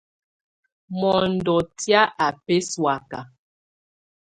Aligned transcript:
Mɔndɔ 0.99 1.55
tɛ̀á 1.77 2.01
á 2.25 2.27
bǝsɔ̀áka. 2.45 3.19